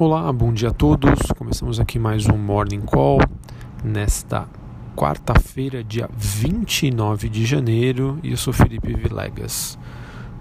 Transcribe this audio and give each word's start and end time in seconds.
Olá, 0.00 0.32
bom 0.32 0.50
dia 0.50 0.70
a 0.70 0.72
todos. 0.72 1.20
Começamos 1.36 1.78
aqui 1.78 1.98
mais 1.98 2.26
um 2.26 2.38
Morning 2.38 2.80
Call 2.80 3.18
nesta 3.84 4.48
quarta-feira, 4.96 5.84
dia 5.84 6.08
29 6.16 7.28
de 7.28 7.44
janeiro, 7.44 8.18
e 8.22 8.30
eu 8.30 8.36
sou 8.38 8.50
Felipe 8.50 8.94
Vilegas. 8.94 9.78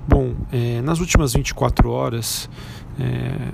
Bom, 0.08 0.34
é, 0.50 0.82
nas 0.82 1.02
últimas 1.02 1.34
24 1.34 1.90
horas 1.90 2.50
é, 2.98 3.52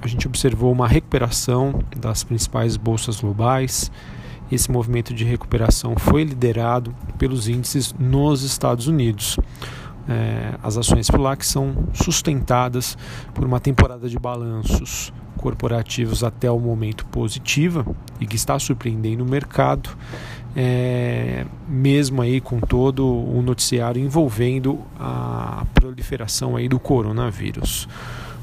a 0.00 0.06
gente 0.06 0.26
observou 0.26 0.72
uma 0.72 0.88
recuperação 0.88 1.78
das 1.94 2.24
principais 2.24 2.78
bolsas 2.78 3.20
globais. 3.20 3.92
Esse 4.50 4.70
movimento 4.70 5.12
de 5.12 5.24
recuperação 5.24 5.94
foi 5.98 6.24
liderado 6.24 6.96
pelos 7.18 7.48
índices 7.48 7.94
nos 7.98 8.42
Estados 8.44 8.86
Unidos 8.86 9.38
é, 10.08 10.58
as 10.62 10.76
ações 10.76 11.08
FLAC 11.08 11.44
são 11.44 11.88
sustentadas 11.94 12.96
por 13.32 13.44
uma 13.44 13.58
temporada 13.58 14.08
de 14.08 14.18
balanços 14.18 15.12
corporativos 15.44 16.24
até 16.24 16.50
o 16.50 16.58
momento 16.58 17.04
positiva 17.04 17.84
e 18.18 18.26
que 18.26 18.34
está 18.34 18.58
surpreendendo 18.58 19.22
o 19.22 19.28
mercado, 19.28 19.90
é, 20.56 21.44
mesmo 21.68 22.22
aí 22.22 22.40
com 22.40 22.58
todo 22.58 23.06
o 23.06 23.42
noticiário 23.42 24.02
envolvendo 24.02 24.80
a 24.98 25.66
proliferação 25.74 26.56
aí 26.56 26.66
do 26.66 26.80
coronavírus. 26.80 27.86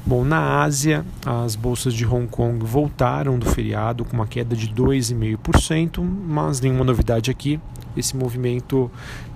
Bom, 0.04 0.24
na 0.24 0.62
Ásia, 0.62 1.04
as 1.24 1.54
bolsas 1.54 1.94
de 1.94 2.04
Hong 2.04 2.26
Kong 2.26 2.64
voltaram 2.66 3.38
do 3.38 3.46
feriado 3.46 4.04
com 4.04 4.14
uma 4.14 4.26
queda 4.26 4.56
de 4.56 4.68
2,5%, 4.68 6.02
mas 6.02 6.60
nenhuma 6.60 6.84
novidade 6.84 7.30
aqui. 7.30 7.60
Esse 7.96 8.16
movimento 8.16 8.90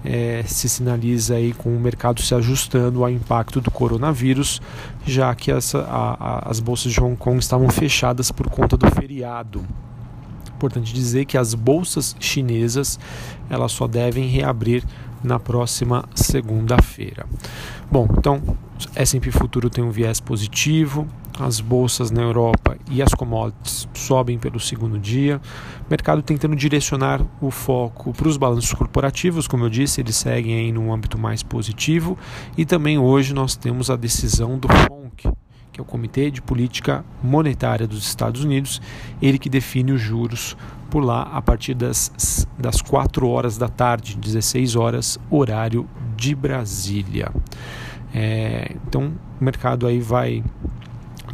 é, 0.04 0.42
se 0.44 0.68
sinaliza 0.68 1.36
aí 1.36 1.52
com 1.52 1.68
o 1.74 1.78
mercado 1.78 2.20
se 2.20 2.34
ajustando 2.34 3.04
ao 3.04 3.10
impacto 3.10 3.60
do 3.60 3.70
coronavírus, 3.70 4.60
já 5.06 5.32
que 5.36 5.52
essa, 5.52 5.78
a, 5.82 6.14
a, 6.14 6.50
as 6.50 6.58
bolsas 6.58 6.90
de 6.90 7.00
Hong 7.00 7.16
Kong 7.16 7.38
estavam 7.38 7.68
fechadas 7.70 8.32
por 8.32 8.48
conta 8.48 8.76
do 8.76 8.90
feriado. 8.90 9.64
Importante 10.52 10.92
dizer 10.92 11.26
que 11.26 11.38
as 11.38 11.54
bolsas 11.54 12.16
chinesas 12.18 12.98
elas 13.48 13.70
só 13.70 13.86
devem 13.86 14.26
reabrir 14.26 14.82
na 15.22 15.38
próxima 15.38 16.04
segunda-feira. 16.12 17.24
Bom, 17.88 18.08
então 18.18 18.42
S&P 18.94 19.30
Futuro 19.30 19.70
tem 19.70 19.82
um 19.82 19.90
viés 19.90 20.20
positivo, 20.20 21.06
as 21.38 21.60
bolsas 21.60 22.10
na 22.10 22.22
Europa 22.22 22.76
e 22.90 23.02
as 23.02 23.12
commodities 23.14 23.88
sobem 23.94 24.38
pelo 24.38 24.58
segundo 24.58 24.98
dia. 24.98 25.40
Mercado 25.88 26.22
tentando 26.22 26.56
direcionar 26.56 27.20
o 27.40 27.50
foco 27.50 28.12
para 28.12 28.28
os 28.28 28.36
balanços 28.36 28.72
corporativos, 28.72 29.46
como 29.46 29.64
eu 29.64 29.70
disse, 29.70 30.00
eles 30.00 30.16
seguem 30.16 30.56
aí 30.56 30.72
num 30.72 30.92
âmbito 30.92 31.18
mais 31.18 31.42
positivo. 31.42 32.18
E 32.56 32.64
também 32.64 32.98
hoje 32.98 33.34
nós 33.34 33.56
temos 33.56 33.90
a 33.90 33.96
decisão 33.96 34.58
do 34.58 34.68
FONC, 34.68 35.28
que 35.76 35.80
é 35.80 35.82
o 35.82 35.84
Comitê 35.84 36.30
de 36.30 36.40
Política 36.40 37.04
Monetária 37.22 37.86
dos 37.86 38.06
Estados 38.06 38.42
Unidos, 38.42 38.80
ele 39.20 39.38
que 39.38 39.50
define 39.50 39.92
os 39.92 40.00
juros 40.00 40.56
por 40.90 41.04
lá 41.04 41.24
a 41.34 41.42
partir 41.42 41.74
das, 41.74 42.46
das 42.58 42.80
4 42.80 43.28
horas 43.28 43.58
da 43.58 43.68
tarde, 43.68 44.16
16 44.16 44.74
horas, 44.74 45.18
horário 45.30 45.86
de 46.16 46.34
Brasília. 46.34 47.30
É, 48.14 48.74
então 48.86 49.12
o 49.38 49.44
mercado 49.44 49.86
aí 49.86 50.00
vai 50.00 50.42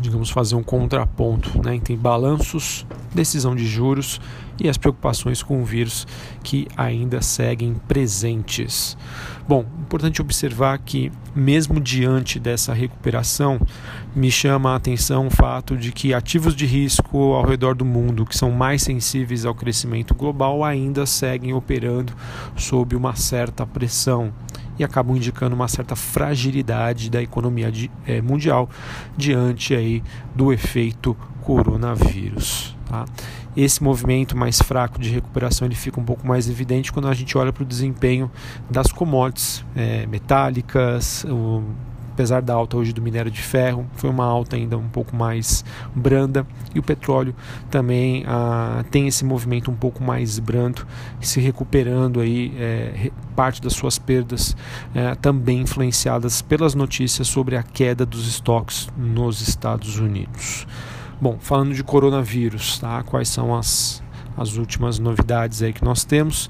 digamos, 0.03 0.28
fazer 0.28 0.55
um 0.55 0.62
contraponto 0.62 1.62
né, 1.64 1.77
entre 1.77 1.97
balanços, 1.97 2.84
decisão 3.14 3.55
de 3.55 3.64
juros 3.64 4.20
e 4.61 4.69
as 4.69 4.77
preocupações 4.77 5.42
com 5.42 5.62
o 5.62 5.64
vírus 5.64 6.06
que 6.42 6.69
ainda 6.77 7.22
seguem 7.22 7.75
presentes. 7.89 8.97
Bom, 9.48 9.64
importante 9.81 10.20
observar 10.20 10.78
que, 10.78 11.11
mesmo 11.34 11.81
diante 11.81 12.39
dessa 12.39 12.72
recuperação, 12.72 13.61
me 14.14 14.31
chama 14.31 14.72
a 14.72 14.77
atenção 14.77 15.27
o 15.27 15.31
fato 15.31 15.77
de 15.77 15.91
que 15.91 16.14
ativos 16.14 16.55
de 16.55 16.66
risco 16.66 17.33
ao 17.33 17.44
redor 17.44 17.75
do 17.75 17.84
mundo, 17.84 18.27
que 18.27 18.37
são 18.37 18.50
mais 18.50 18.83
sensíveis 18.83 19.44
ao 19.44 19.55
crescimento 19.55 20.15
global, 20.15 20.62
ainda 20.62 21.06
seguem 21.06 21.53
operando 21.55 22.12
sob 22.56 22.94
uma 22.94 23.16
certa 23.16 23.66
pressão 23.66 24.32
e 24.78 24.84
acabam 24.84 25.16
indicando 25.16 25.55
uma 25.55 25.69
certa 25.69 25.94
fragilidade 25.94 27.10
da 27.10 27.22
economia 27.22 27.71
de, 27.71 27.91
é, 28.06 28.21
mundial 28.21 28.69
diante 29.16 29.75
aí 29.75 30.03
do 30.34 30.53
efeito 30.53 31.16
coronavírus. 31.43 32.77
Tá? 32.87 33.05
Esse 33.56 33.82
movimento 33.82 34.37
mais 34.37 34.61
fraco 34.61 34.99
de 34.99 35.11
recuperação 35.11 35.66
ele 35.66 35.75
fica 35.75 36.00
um 36.00 36.05
pouco 36.05 36.27
mais 36.27 36.49
evidente 36.49 36.93
quando 36.93 37.09
a 37.09 37.15
gente 37.15 37.37
olha 37.37 37.53
para 37.53 37.62
o 37.62 37.66
desempenho 37.66 38.31
das 38.71 38.91
commodities 38.91 39.65
é, 39.77 40.06
metálicas, 40.06 41.25
o 41.25 41.62
apesar 42.12 42.43
da 42.43 42.53
alta 42.53 42.77
hoje 42.77 42.93
do 42.93 43.00
minério 43.00 43.31
de 43.31 43.41
ferro, 43.41 43.87
foi 43.95 44.11
uma 44.11 44.25
alta 44.25 44.56
ainda 44.56 44.77
um 44.77 44.89
pouco 44.89 45.17
mais 45.17 45.65
branda 45.95 46.47
e 46.75 46.78
o 46.78 46.83
petróleo 46.83 47.34
também 47.71 48.25
ah, 48.27 48.84
tem 48.91 49.09
esse 49.09 49.25
movimento 49.25 49.71
um 49.71 49.75
pouco 49.75 50.03
mais 50.03 50.39
brando, 50.39 50.87
se 51.21 51.41
recuperando 51.41 52.21
aí 52.21 52.53
é, 52.59 53.11
parte 53.34 53.62
das 53.62 53.73
suas 53.73 53.99
perdas, 53.99 54.55
é, 54.95 55.15
também 55.15 55.62
influenciadas 55.62 56.43
pelas 56.43 56.75
notícias 56.75 57.27
sobre 57.28 57.56
a 57.56 57.62
queda 57.62 58.05
dos 58.05 58.29
estoques 58.29 58.89
nos 58.97 59.41
Estados 59.41 59.99
Unidos. 59.99 60.67
Bom, 61.21 61.39
falando 61.41 61.73
de 61.73 61.83
coronavírus, 61.83 62.79
tá? 62.79 63.03
Quais 63.05 63.29
são 63.29 63.55
as 63.55 64.03
as 64.37 64.56
últimas 64.56 64.98
novidades 64.98 65.62
aí 65.62 65.72
que 65.72 65.84
nós 65.84 66.04
temos 66.04 66.48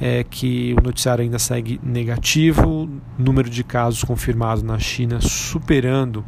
é 0.00 0.24
que 0.24 0.74
o 0.78 0.82
noticiário 0.82 1.22
ainda 1.22 1.38
segue 1.38 1.80
negativo, 1.82 2.88
número 3.18 3.50
de 3.50 3.62
casos 3.62 4.02
confirmados 4.02 4.62
na 4.62 4.78
China 4.78 5.20
superando 5.20 6.24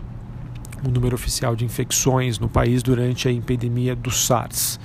o 0.85 0.91
número 0.91 1.15
oficial 1.15 1.55
de 1.55 1.65
infecções 1.65 2.39
no 2.39 2.49
país 2.49 2.83
durante 2.83 3.29
a 3.29 3.33
epidemia 3.33 3.95
do 3.95 4.11
SARS. 4.11 4.81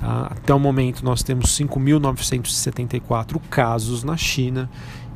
Tá? 0.00 0.28
Até 0.30 0.54
o 0.54 0.58
momento 0.58 1.04
nós 1.04 1.22
temos 1.22 1.56
5.974 1.58 3.40
casos 3.50 4.02
na 4.02 4.16
China 4.16 4.68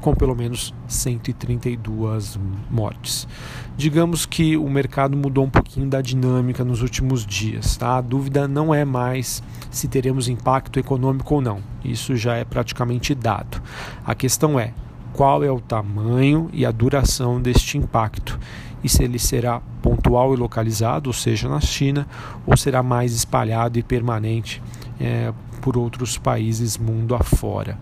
com 0.04 0.14
pelo 0.14 0.36
menos 0.36 0.74
132 0.86 2.38
mortes. 2.70 3.26
Digamos 3.74 4.26
que 4.26 4.54
o 4.54 4.68
mercado 4.68 5.16
mudou 5.16 5.44
um 5.44 5.48
pouquinho 5.48 5.88
da 5.88 6.02
dinâmica 6.02 6.62
nos 6.62 6.82
últimos 6.82 7.24
dias. 7.24 7.78
Tá? 7.78 7.96
A 7.96 8.00
dúvida 8.02 8.46
não 8.46 8.74
é 8.74 8.84
mais 8.84 9.42
se 9.70 9.88
teremos 9.88 10.28
impacto 10.28 10.78
econômico 10.78 11.36
ou 11.36 11.40
não. 11.40 11.60
Isso 11.82 12.14
já 12.16 12.36
é 12.36 12.44
praticamente 12.44 13.14
dado. 13.14 13.62
A 14.04 14.14
questão 14.14 14.60
é 14.60 14.74
qual 15.14 15.42
é 15.42 15.50
o 15.50 15.58
tamanho 15.58 16.50
e 16.52 16.66
a 16.66 16.70
duração 16.70 17.40
deste 17.40 17.78
impacto 17.78 18.38
e 18.82 18.88
se 18.90 19.02
ele 19.02 19.18
será 19.18 19.62
pontual 19.80 20.34
e 20.34 20.36
localizado, 20.36 21.08
ou 21.08 21.14
seja, 21.14 21.48
na 21.48 21.62
China, 21.62 22.06
ou 22.46 22.54
será 22.54 22.82
mais 22.82 23.14
espalhado 23.14 23.78
e 23.78 23.82
permanente 23.82 24.62
é, 25.00 25.32
por 25.64 25.78
outros 25.78 26.18
países 26.18 26.76
mundo 26.76 27.14
afora. 27.14 27.78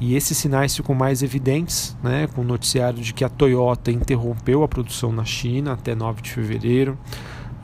E 0.00 0.16
esses 0.16 0.36
sinais 0.36 0.76
ficam 0.76 0.96
mais 0.96 1.22
evidentes, 1.22 1.96
né, 2.02 2.26
com 2.26 2.40
o 2.40 2.44
noticiário 2.44 3.00
de 3.00 3.14
que 3.14 3.22
a 3.22 3.28
Toyota 3.28 3.92
interrompeu 3.92 4.64
a 4.64 4.68
produção 4.68 5.12
na 5.12 5.24
China 5.24 5.74
até 5.74 5.94
9 5.94 6.22
de 6.22 6.30
fevereiro, 6.32 6.98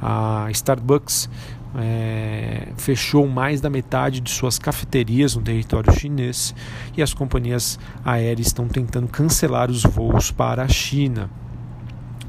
a 0.00 0.46
Starbucks 0.52 1.28
é, 1.74 2.68
fechou 2.76 3.26
mais 3.26 3.60
da 3.60 3.68
metade 3.68 4.20
de 4.20 4.30
suas 4.30 4.56
cafeterias 4.56 5.34
no 5.34 5.42
território 5.42 5.92
chinês 5.98 6.54
e 6.96 7.02
as 7.02 7.12
companhias 7.12 7.76
aéreas 8.04 8.46
estão 8.46 8.68
tentando 8.68 9.08
cancelar 9.08 9.68
os 9.68 9.82
voos 9.82 10.30
para 10.30 10.62
a 10.62 10.68
China 10.68 11.28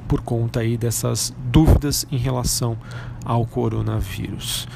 por 0.08 0.22
conta 0.22 0.62
aí 0.62 0.76
dessas 0.76 1.36
dúvidas 1.52 2.08
em 2.12 2.18
relação 2.18 2.76
ao 3.24 3.46
coronavírus. 3.46 4.68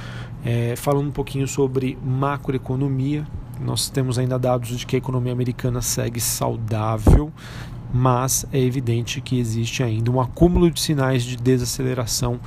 É, 0.44 0.76
falando 0.76 1.08
um 1.08 1.12
pouquinho 1.12 1.48
sobre 1.48 1.98
macroeconomia, 2.04 3.26
nós 3.60 3.90
temos 3.90 4.18
ainda 4.18 4.40
dados 4.40 4.80
de 4.80 4.86
que 4.86 4.96
a 4.96 5.00
economia 5.00 5.32
americana 5.32 5.82
segue 5.82 6.20
saudável, 6.20 7.32
mas 7.94 8.46
é 8.52 8.60
evidente 8.60 9.22
que 9.22 9.40
existe 9.40 9.84
ainda 9.84 10.10
um 10.10 10.20
acúmulo 10.20 10.72
de 10.72 10.80
sinais 10.80 11.24
de 11.24 11.36
desaceleração 11.36 12.40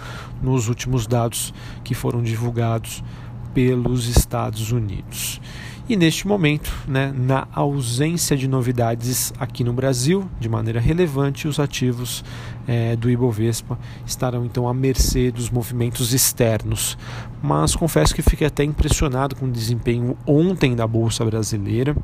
nos 0.42 0.68
últimos 0.68 1.06
dados 1.06 1.54
que 1.84 1.94
foram 1.94 2.22
divulgados 2.22 3.04
pelos 3.52 4.08
Estados 4.08 4.72
Unidos. 4.72 5.40
E 5.86 5.96
neste 5.96 6.26
momento, 6.26 6.72
né, 6.88 7.12
na 7.14 7.46
ausência 7.52 8.34
de 8.34 8.48
novidades 8.48 9.34
aqui 9.38 9.62
no 9.62 9.72
Brasil, 9.72 10.26
de 10.40 10.48
maneira 10.48 10.80
relevante, 10.80 11.46
os 11.46 11.60
ativos 11.60 12.24
é, 12.66 12.96
do 12.96 13.10
Ibovespa 13.10 13.78
estarão 14.06 14.46
então 14.46 14.66
à 14.66 14.72
mercê 14.72 15.30
dos 15.30 15.50
movimentos 15.50 16.14
externos. 16.14 16.96
Mas 17.42 17.76
confesso 17.76 18.14
que 18.14 18.22
fiquei 18.22 18.46
até 18.46 18.64
impressionado 18.64 19.36
com 19.36 19.44
o 19.44 19.50
desempenho 19.50 20.16
ontem 20.26 20.74
da 20.74 20.86
Bolsa 20.86 21.22
Brasileira 21.22 21.94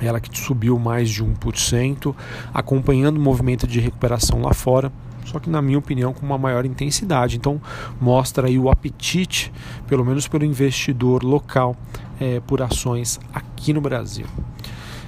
ela 0.00 0.20
que 0.20 0.36
subiu 0.38 0.78
mais 0.78 1.10
de 1.10 1.22
1%, 1.22 2.14
acompanhando 2.54 3.18
o 3.18 3.20
movimento 3.20 3.66
de 3.66 3.80
recuperação 3.80 4.40
lá 4.40 4.54
fora, 4.54 4.90
só 5.30 5.38
que 5.38 5.48
na 5.48 5.62
minha 5.62 5.78
opinião 5.78 6.12
com 6.12 6.26
uma 6.26 6.36
maior 6.36 6.64
intensidade. 6.64 7.36
Então 7.36 7.60
mostra 8.00 8.48
aí 8.48 8.58
o 8.58 8.68
apetite, 8.68 9.52
pelo 9.86 10.04
menos 10.04 10.26
pelo 10.26 10.44
investidor 10.44 11.22
local, 11.22 11.76
é, 12.18 12.40
por 12.40 12.60
ações 12.60 13.20
aqui 13.32 13.72
no 13.72 13.80
Brasil. 13.80 14.26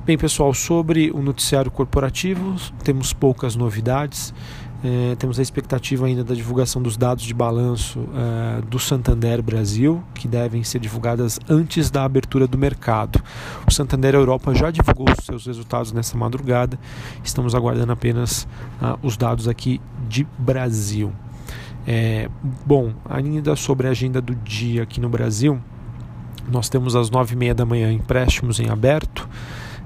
Bem, 0.04 0.18
pessoal, 0.18 0.52
sobre 0.52 1.10
o 1.12 1.22
noticiário 1.22 1.70
corporativo, 1.70 2.56
temos 2.82 3.12
poucas 3.12 3.54
novidades. 3.54 4.34
É, 4.84 5.14
temos 5.14 5.38
a 5.38 5.42
expectativa 5.42 6.06
ainda 6.06 6.24
da 6.24 6.34
divulgação 6.34 6.82
dos 6.82 6.96
dados 6.96 7.22
de 7.22 7.32
balanço 7.32 8.00
é, 8.14 8.62
do 8.62 8.80
Santander 8.80 9.40
Brasil, 9.40 10.02
que 10.12 10.26
devem 10.26 10.64
ser 10.64 10.80
divulgadas 10.80 11.38
antes 11.48 11.88
da 11.88 12.04
abertura 12.04 12.48
do 12.48 12.58
mercado. 12.58 13.22
O 13.64 13.70
Santander 13.70 14.14
Europa 14.14 14.52
já 14.54 14.72
divulgou 14.72 15.06
os 15.16 15.24
seus 15.24 15.46
resultados 15.46 15.92
nessa 15.92 16.18
madrugada, 16.18 16.78
estamos 17.22 17.54
aguardando 17.54 17.92
apenas 17.92 18.42
uh, 18.80 18.98
os 19.02 19.16
dados 19.16 19.46
aqui 19.46 19.80
de 20.08 20.26
Brasil. 20.36 21.12
É, 21.86 22.28
bom, 22.66 22.92
ainda 23.08 23.54
sobre 23.54 23.86
a 23.86 23.90
agenda 23.90 24.20
do 24.20 24.34
dia 24.34 24.82
aqui 24.82 25.00
no 25.00 25.08
Brasil, 25.08 25.60
nós 26.50 26.68
temos 26.68 26.96
às 26.96 27.08
nove 27.08 27.34
e 27.34 27.36
meia 27.36 27.54
da 27.54 27.64
manhã 27.64 27.92
empréstimos 27.92 28.58
em 28.58 28.68
aberto 28.68 29.28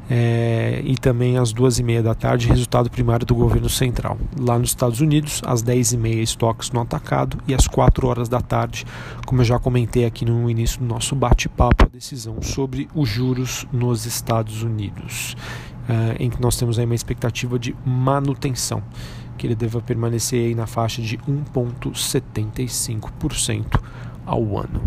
é, 0.08 0.80
e 0.84 0.96
também 0.96 1.36
às 1.36 1.52
duas 1.52 1.78
e 1.78 1.82
meia 1.82 2.02
da 2.02 2.14
tarde 2.14 2.48
resultado 2.48 2.90
primário 2.90 3.26
do 3.26 3.34
governo 3.34 3.68
central. 3.68 4.16
Lá 4.38 4.58
nos 4.58 4.70
Estados 4.70 5.00
Unidos, 5.00 5.42
às 5.44 5.62
dez 5.62 5.92
e 5.92 5.96
meia 5.96 6.22
estoques 6.22 6.70
no 6.70 6.80
atacado 6.80 7.38
e 7.46 7.54
às 7.54 7.66
quatro 7.66 8.06
horas 8.06 8.28
da 8.28 8.40
tarde, 8.40 8.84
como 9.26 9.40
eu 9.40 9.44
já 9.44 9.58
comentei 9.58 10.04
aqui 10.04 10.24
no 10.24 10.48
início 10.48 10.78
do 10.78 10.86
nosso 10.86 11.16
bate-papo, 11.16 11.84
a 11.84 11.88
decisão 11.88 12.40
sobre 12.40 12.88
os 12.94 13.08
juros 13.08 13.66
nos 13.72 14.06
Estados 14.06 14.62
Unidos, 14.62 15.36
é, 15.88 16.22
em 16.22 16.30
que 16.30 16.40
nós 16.40 16.56
temos 16.56 16.78
aí 16.78 16.84
uma 16.84 16.94
expectativa 16.94 17.58
de 17.58 17.74
manutenção 17.84 18.82
que 19.36 19.46
ele 19.46 19.54
deva 19.54 19.82
permanecer 19.82 20.46
aí 20.46 20.54
na 20.54 20.66
faixa 20.66 21.02
de 21.02 21.18
1,75% 21.18 23.82
ao 24.26 24.58
ano. 24.58 24.80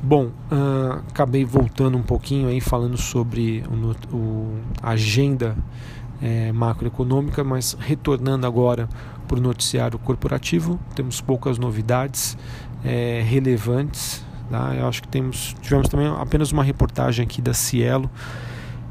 Bom, 0.00 0.26
uh, 0.26 1.02
acabei 1.08 1.44
voltando 1.44 1.98
um 1.98 2.02
pouquinho 2.02 2.48
aí 2.48 2.60
falando 2.60 2.96
sobre 2.96 3.64
a 4.80 4.90
agenda 4.90 5.56
é, 6.22 6.52
macroeconômica, 6.52 7.42
mas 7.42 7.76
retornando 7.78 8.46
agora 8.46 8.88
para 9.26 9.38
o 9.38 9.40
noticiário 9.40 9.98
corporativo, 9.98 10.78
temos 10.94 11.20
poucas 11.20 11.58
novidades 11.58 12.36
é, 12.84 13.22
relevantes. 13.26 14.24
Tá? 14.50 14.74
Eu 14.74 14.88
acho 14.88 15.02
que 15.02 15.08
temos, 15.08 15.54
tivemos 15.60 15.88
também 15.88 16.06
apenas 16.06 16.52
uma 16.52 16.62
reportagem 16.62 17.24
aqui 17.24 17.42
da 17.42 17.52
Cielo, 17.52 18.10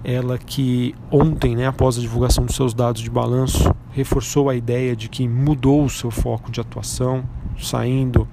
ela 0.04 0.38
que 0.38 0.94
ontem, 1.12 1.56
né, 1.56 1.68
após 1.68 1.98
a 1.98 2.02
divulgação 2.02 2.46
dos 2.46 2.56
seus 2.56 2.74
dados 2.74 3.02
de 3.02 3.10
balanço, 3.10 3.74
reforçou 3.92 4.50
a 4.50 4.56
ideia 4.56 4.96
de 4.96 5.10
que 5.10 5.28
mudou 5.28 5.84
o 5.84 5.90
seu 5.90 6.12
foco 6.12 6.52
de 6.52 6.62
atuação, 6.62 7.24
saindo 7.58 8.28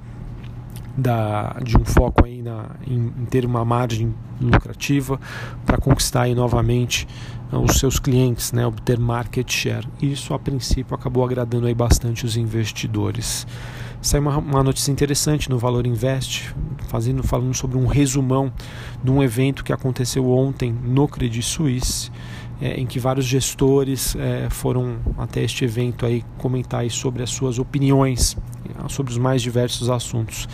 da, 0.97 1.57
de 1.63 1.77
um 1.77 1.85
foco 1.85 2.25
aí 2.25 2.41
na, 2.41 2.67
em, 2.87 3.13
em 3.19 3.25
ter 3.25 3.45
uma 3.45 3.65
margem 3.65 4.15
lucrativa 4.41 5.21
para 5.67 5.79
conquistar 5.79 6.23
aí 6.23 6.35
novamente 6.35 7.07
uh, 7.53 7.59
os 7.59 7.79
seus 7.79 7.99
clientes, 7.99 8.53
né, 8.53 8.67
obter 8.67 8.99
market 8.99 9.51
share. 9.51 9.87
Isso 10.01 10.33
a 10.35 10.39
princípio 10.39 10.95
acabou 10.95 11.25
agradando 11.25 11.67
aí 11.67 11.75
bastante 11.75 12.25
os 12.25 12.37
investidores. 12.37 13.47
Saiu 14.01 14.23
uma, 14.23 14.39
uma 14.39 14.63
notícia 14.63 14.93
interessante 14.93 15.49
no 15.49 15.59
Valor 15.59 15.87
Invest, 15.87 16.55
fazendo, 16.89 17.23
falando 17.23 17.55
sobre 17.55 17.79
um 17.79 17.87
resumão 17.87 18.53
de 19.03 19.11
um 19.11 19.23
evento 19.23 19.65
que 19.65 19.73
aconteceu 19.73 20.31
ontem 20.31 20.73
no 20.73 21.09
Credit 21.09 21.43
Suisse, 21.43 22.11
é, 22.61 22.79
em 22.79 22.87
que 22.87 23.01
vários 23.01 23.25
gestores 23.25 24.15
é, 24.15 24.49
foram 24.51 24.99
até 25.19 25.43
este 25.43 25.65
evento 25.65 26.07
aí 26.07 26.23
comentar 26.37 26.81
aí 26.81 26.91
sobre 26.91 27.23
as 27.23 27.31
suas 27.31 27.59
opiniões 27.59 28.37
sobre 28.89 29.13
os 29.13 29.19
mais 29.19 29.43
diversos 29.43 29.89
assuntos 29.91 30.49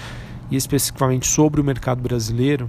e 0.50 0.56
especificamente 0.56 1.26
sobre 1.26 1.61
o 1.61 1.64
mercado 1.64 2.02
brasileiro, 2.02 2.69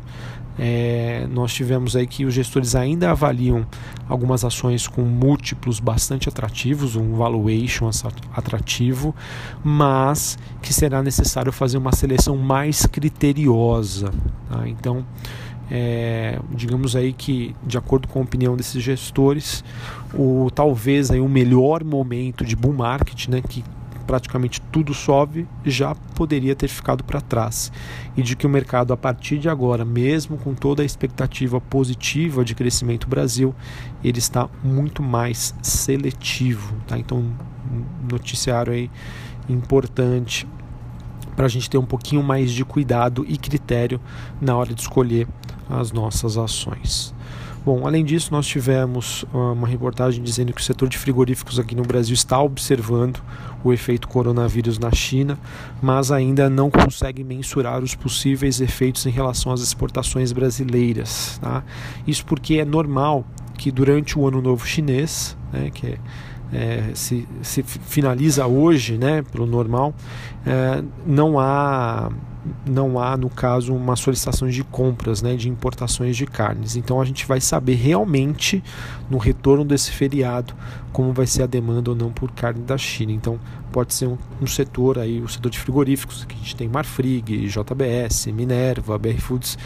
é, 0.59 1.25
nós 1.31 1.53
tivemos 1.53 1.95
aí 1.95 2.05
que 2.05 2.25
os 2.25 2.33
gestores 2.33 2.75
ainda 2.75 3.09
avaliam 3.11 3.65
algumas 4.07 4.43
ações 4.43 4.87
com 4.87 5.01
múltiplos 5.01 5.79
bastante 5.79 6.27
atrativos, 6.27 6.95
um 6.95 7.15
valuation 7.15 7.89
atrativo, 8.33 9.15
mas 9.63 10.37
que 10.61 10.73
será 10.73 11.01
necessário 11.01 11.51
fazer 11.51 11.77
uma 11.77 11.93
seleção 11.93 12.37
mais 12.37 12.85
criteriosa. 12.85 14.11
Tá? 14.49 14.67
Então, 14.67 15.05
é, 15.69 16.37
digamos 16.53 16.97
aí 16.97 17.13
que, 17.13 17.55
de 17.65 17.77
acordo 17.77 18.07
com 18.09 18.19
a 18.19 18.23
opinião 18.23 18.57
desses 18.57 18.83
gestores, 18.83 19.63
o 20.13 20.49
talvez 20.53 21.09
aí 21.09 21.21
o 21.21 21.29
melhor 21.29 21.81
momento 21.81 22.43
de 22.43 22.57
bull 22.57 22.73
market, 22.73 23.29
né, 23.29 23.41
que 23.41 23.63
praticamente 24.11 24.59
tudo 24.59 24.93
sobe, 24.93 25.47
já 25.65 25.95
poderia 25.95 26.53
ter 26.53 26.67
ficado 26.67 27.01
para 27.01 27.21
trás. 27.21 27.71
E 28.17 28.21
de 28.21 28.35
que 28.35 28.45
o 28.45 28.49
mercado, 28.49 28.91
a 28.91 28.97
partir 28.97 29.37
de 29.37 29.47
agora, 29.47 29.85
mesmo 29.85 30.37
com 30.37 30.53
toda 30.53 30.83
a 30.83 30.85
expectativa 30.85 31.61
positiva 31.61 32.43
de 32.43 32.53
crescimento 32.53 33.07
Brasil, 33.07 33.55
ele 34.03 34.19
está 34.19 34.49
muito 34.61 35.01
mais 35.01 35.55
seletivo. 35.61 36.75
Tá? 36.85 36.99
Então, 36.99 37.19
um 37.19 37.85
noticiário 38.11 38.73
aí 38.73 38.91
importante 39.47 40.45
para 41.33 41.45
a 41.45 41.49
gente 41.49 41.69
ter 41.69 41.77
um 41.77 41.85
pouquinho 41.85 42.21
mais 42.21 42.51
de 42.51 42.65
cuidado 42.65 43.25
e 43.29 43.37
critério 43.37 43.97
na 44.41 44.57
hora 44.57 44.73
de 44.73 44.81
escolher 44.81 45.25
as 45.69 45.93
nossas 45.93 46.37
ações. 46.37 47.13
Bom, 47.63 47.85
além 47.85 48.03
disso, 48.03 48.31
nós 48.31 48.47
tivemos 48.47 49.23
ah, 49.31 49.51
uma 49.51 49.67
reportagem 49.67 50.23
dizendo 50.23 50.51
que 50.51 50.59
o 50.59 50.63
setor 50.63 50.89
de 50.89 50.97
frigoríficos 50.97 51.59
aqui 51.59 51.75
no 51.75 51.83
Brasil 51.83 52.15
está 52.15 52.41
observando 52.41 53.21
o 53.63 53.71
efeito 53.71 54.07
coronavírus 54.07 54.79
na 54.79 54.91
China, 54.91 55.37
mas 55.79 56.11
ainda 56.11 56.49
não 56.49 56.71
consegue 56.71 57.23
mensurar 57.23 57.83
os 57.83 57.93
possíveis 57.93 58.59
efeitos 58.59 59.05
em 59.05 59.11
relação 59.11 59.51
às 59.51 59.61
exportações 59.61 60.31
brasileiras. 60.31 61.37
Tá? 61.39 61.63
Isso 62.07 62.25
porque 62.25 62.55
é 62.55 62.65
normal 62.65 63.23
que 63.59 63.71
durante 63.71 64.17
o 64.17 64.27
Ano 64.27 64.41
Novo 64.41 64.65
Chinês, 64.65 65.37
né, 65.53 65.69
que 65.71 65.85
é 65.85 65.97
é, 66.53 66.91
se, 66.93 67.27
se, 67.41 67.63
finaliza 67.63 68.45
hoje, 68.45 68.97
né, 68.97 69.23
pelo 69.31 69.45
normal, 69.45 69.93
é, 70.45 70.83
não 71.05 71.39
há 71.39 72.11
não 72.65 72.99
há 72.99 73.15
no 73.15 73.29
caso 73.29 73.71
uma 73.71 73.95
solicitação 73.95 74.49
de 74.49 74.63
compras, 74.63 75.21
né, 75.21 75.35
de 75.35 75.47
importações 75.47 76.17
de 76.17 76.25
carnes. 76.25 76.75
Então 76.75 76.99
a 76.99 77.05
gente 77.05 77.25
vai 77.27 77.39
saber 77.39 77.75
realmente 77.75 78.63
no 79.09 79.19
retorno 79.19 79.63
desse 79.63 79.91
feriado 79.91 80.53
como 80.91 81.13
vai 81.13 81.27
ser 81.27 81.43
a 81.43 81.45
demanda 81.45 81.91
ou 81.91 81.95
não 81.95 82.11
por 82.11 82.31
carne 82.31 82.61
da 82.63 82.77
China. 82.77 83.11
Então 83.11 83.39
pode 83.71 83.93
ser 83.93 84.07
um, 84.07 84.17
um 84.41 84.47
setor 84.47 84.97
aí, 84.97 85.21
o 85.21 85.27
setor 85.27 85.49
de 85.49 85.59
frigoríficos, 85.59 86.25
que 86.25 86.35
a 86.35 86.37
gente 86.37 86.55
tem 86.55 86.67
Marfrig, 86.67 87.47
JBS, 87.47 88.27
Minerva, 88.27 88.97
BR 88.97 89.19
Foods, 89.19 89.57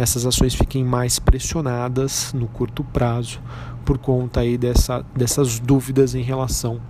essas 0.00 0.24
ações 0.26 0.54
fiquem 0.54 0.84
mais 0.84 1.18
pressionadas 1.18 2.32
no 2.32 2.46
curto 2.46 2.82
prazo 2.82 3.40
por 3.84 3.98
conta 3.98 4.40
aí 4.40 4.56
dessa, 4.56 5.04
dessas 5.14 5.58
dúvidas 5.58 6.14
em 6.14 6.22
relação 6.22 6.80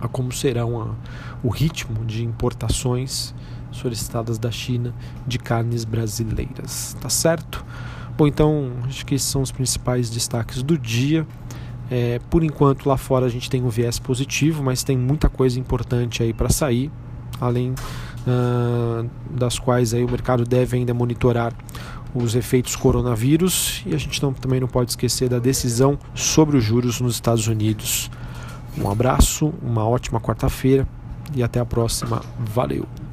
a 0.00 0.08
como 0.08 0.32
serão 0.32 0.80
a, 0.80 0.94
o 1.42 1.48
ritmo 1.48 2.04
de 2.04 2.24
importações 2.24 3.34
solicitadas 3.70 4.38
da 4.38 4.50
China 4.50 4.94
de 5.26 5.38
carnes 5.38 5.84
brasileiras, 5.84 6.96
tá 7.00 7.08
certo? 7.08 7.64
Bom, 8.16 8.26
então 8.26 8.72
acho 8.84 9.04
que 9.06 9.14
esses 9.14 9.28
são 9.28 9.42
os 9.42 9.52
principais 9.52 10.10
destaques 10.10 10.62
do 10.62 10.76
dia. 10.76 11.26
É, 11.90 12.20
por 12.28 12.44
enquanto 12.44 12.86
lá 12.86 12.96
fora 12.96 13.26
a 13.26 13.28
gente 13.28 13.48
tem 13.48 13.62
um 13.62 13.68
viés 13.68 13.98
positivo, 13.98 14.62
mas 14.62 14.82
tem 14.82 14.96
muita 14.96 15.28
coisa 15.28 15.58
importante 15.58 16.22
aí 16.22 16.34
para 16.34 16.50
sair, 16.50 16.90
além 17.40 17.70
uh, 18.26 19.08
das 19.30 19.58
quais 19.58 19.94
aí 19.94 20.04
o 20.04 20.10
mercado 20.10 20.44
deve 20.44 20.76
ainda 20.76 20.92
monitorar 20.92 21.54
os 22.14 22.34
efeitos 22.34 22.76
coronavírus 22.76 23.82
e 23.86 23.94
a 23.94 23.98
gente 23.98 24.22
não, 24.22 24.32
também 24.32 24.60
não 24.60 24.68
pode 24.68 24.90
esquecer 24.90 25.28
da 25.28 25.38
decisão 25.38 25.98
sobre 26.14 26.56
os 26.56 26.64
juros 26.64 27.00
nos 27.00 27.14
Estados 27.14 27.46
Unidos. 27.46 28.10
Um 28.76 28.90
abraço, 28.90 29.52
uma 29.62 29.86
ótima 29.86 30.20
quarta-feira 30.20 30.86
e 31.34 31.42
até 31.42 31.60
a 31.60 31.64
próxima. 31.64 32.22
Valeu! 32.38 33.07